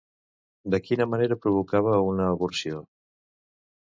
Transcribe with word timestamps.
De 0.75 0.79
quina 0.85 1.05
manera 1.11 1.37
provocava 1.43 1.99
una 2.13 2.31
aborció? 2.37 2.83